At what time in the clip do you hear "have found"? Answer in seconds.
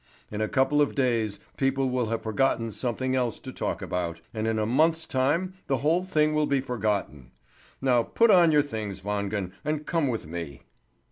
2.07-2.73